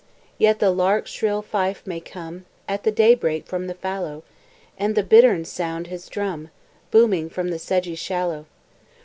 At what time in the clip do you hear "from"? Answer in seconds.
3.45-3.67, 7.29-7.49